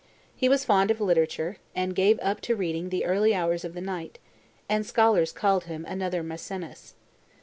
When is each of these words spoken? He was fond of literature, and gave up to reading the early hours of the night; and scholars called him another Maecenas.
He 0.35 0.49
was 0.49 0.65
fond 0.65 0.89
of 0.89 0.99
literature, 0.99 1.57
and 1.75 1.95
gave 1.95 2.17
up 2.23 2.41
to 2.41 2.55
reading 2.55 2.89
the 2.89 3.05
early 3.05 3.35
hours 3.35 3.63
of 3.63 3.75
the 3.75 3.81
night; 3.81 4.17
and 4.67 4.83
scholars 4.83 5.31
called 5.31 5.65
him 5.65 5.85
another 5.85 6.23
Maecenas. 6.23 6.95